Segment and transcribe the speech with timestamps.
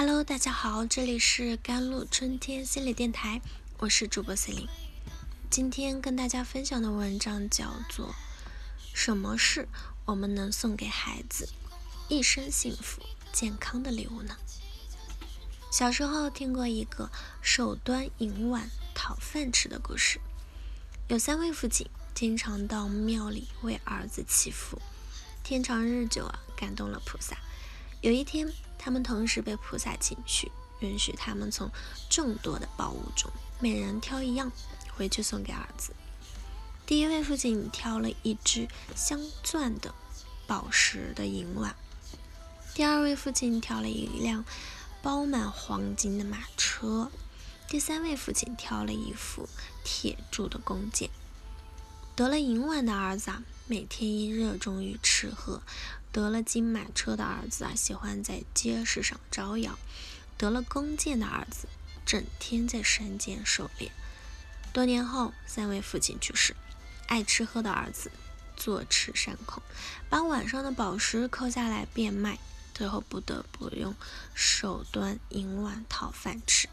[0.00, 3.42] Hello，大家好，这里是甘露春天心理电台，
[3.78, 4.68] 我是主播 C 琳。
[5.50, 8.06] 今天跟大家分享的文章叫做
[8.94, 9.66] 《什么是
[10.04, 11.48] 我们能送给孩子
[12.08, 14.36] 一生幸福健康的礼物呢？
[15.72, 17.10] 小时候听过一个
[17.42, 20.20] 手端银碗讨饭吃的故事，
[21.08, 24.80] 有三位父亲经常到庙里为儿子祈福，
[25.42, 27.36] 天长日久啊，感动了菩萨。
[28.00, 28.48] 有一天。
[28.78, 30.50] 他们同时被菩萨请去，
[30.80, 31.70] 允许他们从
[32.08, 34.52] 众多的宝物中每人挑一样
[34.96, 35.92] 回去送给儿子。
[36.86, 39.94] 第一位父亲挑了一只镶钻的
[40.46, 41.74] 宝石的银碗，
[42.74, 44.44] 第二位父亲挑了一辆
[45.02, 47.10] 包满黄金的马车，
[47.68, 49.48] 第三位父亲挑了一副
[49.84, 51.10] 铁铸的弓箭。
[52.16, 55.62] 得了银碗的儿子啊，每天一热衷于吃喝。
[56.10, 59.72] 得了金马车的儿子啊，喜欢在街市上招摇；
[60.36, 61.68] 得了弓箭的儿子，
[62.06, 63.92] 整天在山间狩猎。
[64.72, 66.56] 多年后，三位父亲去世，
[67.06, 68.10] 爱吃喝的儿子
[68.56, 69.62] 坐吃山空，
[70.08, 72.38] 把碗上的宝石抠下来变卖，
[72.74, 73.94] 最后不得不用
[74.34, 76.68] 手端银碗讨饭吃。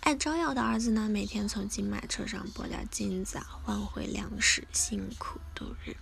[0.00, 5.96] 爱招摇的儿子呢，每天从金马车上剥掉金子啊，换回粮食，辛苦度日。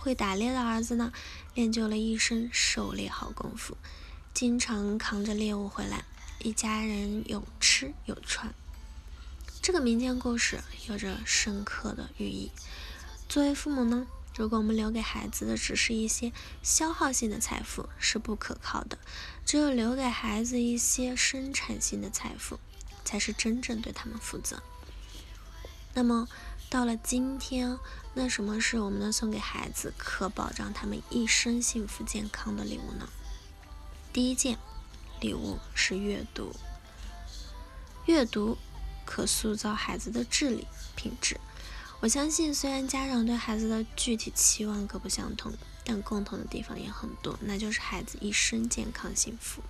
[0.00, 1.12] 会打猎的儿子呢，
[1.54, 3.76] 练就了一身狩猎好功夫，
[4.32, 6.06] 经常扛着猎物回来，
[6.38, 8.54] 一家人有吃有穿。
[9.60, 12.50] 这个民间故事有着深刻的寓意。
[13.28, 18.98] 作为父母呢，如果我们留给孩子的只是一些消耗性的财富，是不可靠的。
[19.44, 22.58] 只有留给孩子一些生产性的财富，
[23.04, 24.62] 才是真正对他们负责。
[25.92, 26.26] 那么，
[26.70, 27.76] 到了今天，
[28.14, 33.08] 那什么是我们能送给孩子，可保障他们一生幸福健康的礼物呢？
[34.12, 34.56] 第一件
[35.20, 36.54] 礼物是阅读。
[38.06, 38.56] 阅读
[39.04, 41.40] 可塑造孩子的智力品质。
[41.98, 45.52] 我相信，虽然家长对孩子的具体期望各不相同，
[45.84, 49.60] 但共同的地方也很多，那就是孩子一生健康幸福。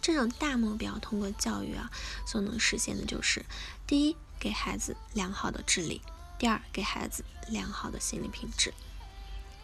[0.00, 1.90] 这种大目标通过教育啊，
[2.26, 3.44] 所能实现的就是：
[3.86, 6.00] 第一，给孩子良好的智力。
[6.40, 8.72] 第二，给孩子良好的心理品质。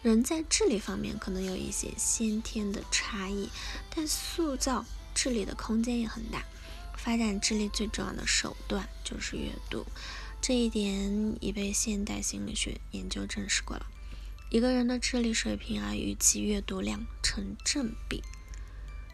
[0.03, 3.49] 人在智力方面可能有一些先天的差异，
[3.89, 6.45] 但塑造智力的空间也很大。
[6.95, 9.87] 发展智力最重要的手段就是阅读，
[10.39, 13.87] 这一点已被现代心理学研究证实过了。
[14.51, 18.21] 一个人的智力水平啊，与其阅读量成正比。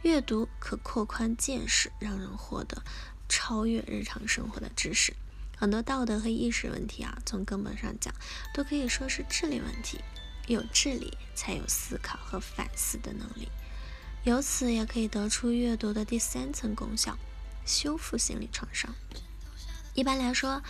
[0.02, 2.84] 阅读可扩宽见识，让人获得
[3.30, 5.14] 超越日常生活的知识。
[5.56, 8.14] 很多道德和意识问题啊，从根本上讲，
[8.54, 10.00] 都可以说是智力问题。
[10.48, 13.48] 有智力，才有思考和反思的能力。
[14.26, 17.18] 由此也可以得出阅读的第三层功效：
[17.66, 18.94] 修复心理创伤。
[19.94, 20.62] 一般来说，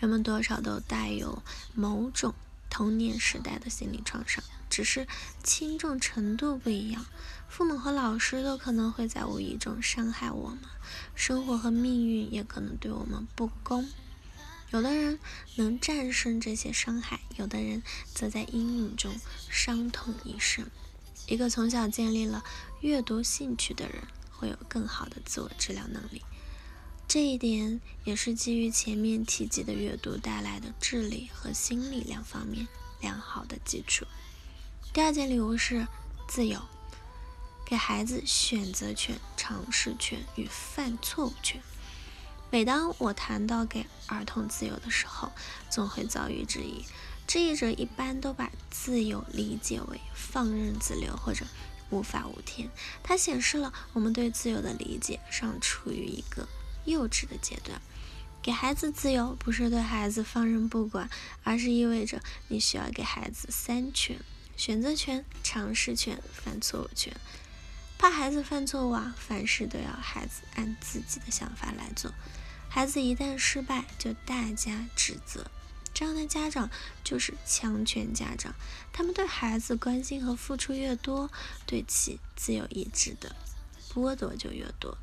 [0.00, 2.34] 人们多少都带有某种
[2.68, 5.06] 童年时代的心理创伤，只是
[5.44, 7.06] 轻重程度不一样。
[7.48, 10.58] 父母和老师都可能会在无意中伤害我们，
[11.14, 13.88] 生活和命运也可能对我们不公。
[14.72, 15.18] 有的人
[15.56, 17.82] 能战胜这些伤害，有的人
[18.14, 19.12] 则在阴影中
[19.48, 20.64] 伤痛一生。
[21.26, 22.44] 一个从小建立了
[22.80, 26.22] 阅读兴趣的人，会有更好的自我治疗能力。
[27.08, 32.68] 这一点也是基于前面提及的阅读带来的智力和心理两方面
[33.00, 34.06] 良好的基础。
[34.92, 35.88] 第二件礼物是
[36.28, 36.62] 自由，
[37.66, 41.60] 给孩子选择权、尝试权与犯错误权。
[42.52, 45.30] 每当我谈到给儿童自由的时候，
[45.70, 46.84] 总会遭遇质疑。
[47.26, 51.46] 质疑者一般都把自由理解为放任自流或者
[51.90, 52.68] 无法无天。
[53.04, 56.48] 它显示了我们对自由的理解尚处于一个
[56.84, 57.80] 幼稚的阶段。
[58.42, 61.08] 给孩子自由不是对孩子放任不管，
[61.44, 64.18] 而是意味着你需要给孩子三权：
[64.56, 67.14] 选择权、尝试权、犯错误权。
[67.96, 72.10] 怕孩子犯错误啊，凡事都要孩子按自己的想法来做。
[72.72, 75.50] 孩子一旦失败，就大加指责，
[75.92, 76.70] 这样的家长
[77.02, 78.54] 就是强权家长。
[78.92, 81.28] 他们对孩子关心和付出越多，
[81.66, 83.34] 对其自由意志的
[83.92, 84.96] 剥夺就越多。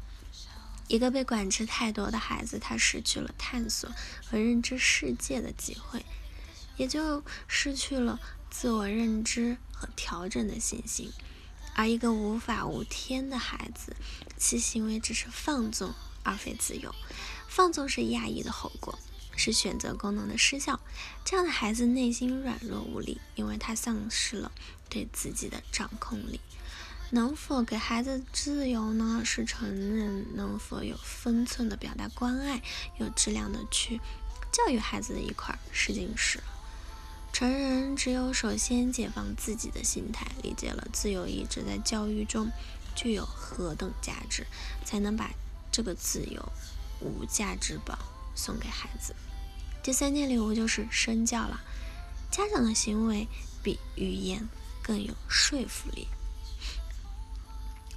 [0.88, 3.92] 一个被管制太多的孩子，他失去了探索
[4.25, 6.06] 和认知世界的机会，
[6.78, 8.18] 也就失去了
[8.50, 11.12] 自我认知和调整的信心。
[11.75, 13.94] 而一个无法无天的孩子，
[14.38, 15.94] 其行为只是放纵
[16.28, 16.94] 而非自由。
[17.48, 19.00] 放纵是压抑的后果，
[19.36, 20.80] 是选择功能的失效。
[21.24, 24.52] 这样的孩子内心软弱无力，因为他丧失了
[24.90, 26.40] 对自己的掌控力。
[27.12, 29.22] 能否给孩子自由呢？
[29.24, 32.62] 是成人能否有分寸的表达关爱，
[33.00, 34.02] 有质量的去
[34.52, 36.44] 教育孩子的一块试金石。
[37.32, 42.52] 成人只有首先解放自己的心态，理解了自由意志在教育中
[42.94, 44.46] 具有何等价值，
[44.84, 45.32] 才能把
[45.78, 46.44] 这个自由
[47.00, 48.00] 无价之宝
[48.34, 49.16] 送给孩子。
[49.84, 51.62] 第三件礼物就是身教了，
[52.32, 53.28] 家长的行为
[53.62, 54.50] 比语言
[54.82, 56.08] 更有说服力。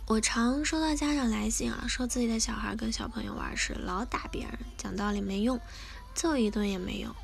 [0.06, 5.59] 我常收到家长来信啊，说自己的小孩跟小朋友玩时老打别人，讲道理没用，
[6.15, 7.17] 揍一顿也没用。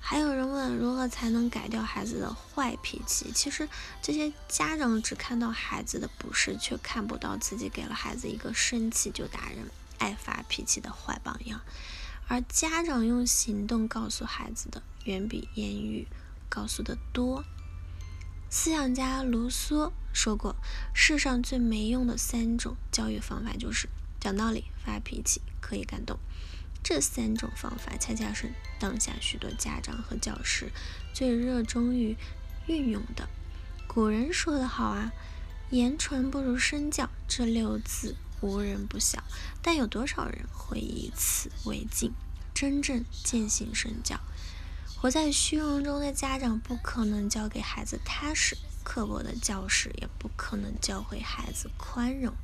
[0.00, 3.30] 还有人问如何才能改掉孩子的坏脾气？
[3.34, 3.68] 其实
[4.00, 11.60] 这些家长只看到孩子的不是，却看不到自己给了孩子一个生气就打人、爱发脾气的坏榜样。
[12.26, 16.06] 而家长用行动告诉孩子的，远比言语
[16.48, 17.44] 告诉的多。
[18.50, 20.56] 思想家卢梭说过
[20.94, 26.18] ：“世上最没用的三种教育方法，就是讲道理、发脾气、可以感动。
[26.82, 30.70] 这三种方法，恰恰是当下许多家长和教师
[31.12, 32.16] 最热衷于
[32.66, 33.28] 运用的。
[33.86, 35.12] 古人说得好啊
[35.70, 39.22] ，‘言传不如身教’，这六字无人不晓。
[39.60, 42.12] 但有多少人会以此为镜，
[42.54, 44.18] 真正践行身教？”
[45.00, 52.34] 活在虚荣中的家长不可能教给孩子踏实；刻薄的教师也不可能教会孩子宽容。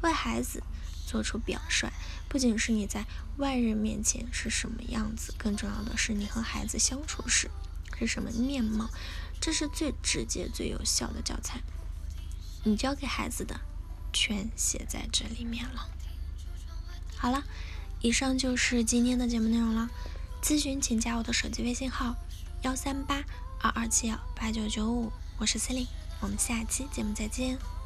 [0.00, 0.62] 为孩子
[1.08, 1.88] 做出表率，
[2.28, 3.06] 不仅是你在
[3.38, 7.50] 外人面前是什么样子，更重要的是你和孩子相处时
[7.98, 8.90] 是什么面貌。
[9.40, 11.60] 这是最直接、最有效的教材。
[12.64, 13.60] 你教给孩子的，
[14.12, 15.88] 全写在这里面了。
[17.16, 17.44] 好了，
[18.00, 19.88] 以上就是今天的节目内容了。
[20.42, 22.16] 咨询请加我的手机微信号：
[22.62, 23.24] 幺三八
[23.60, 25.86] 二二七幺八九九五，我是 cyn
[26.20, 27.77] 我们下期节目再见。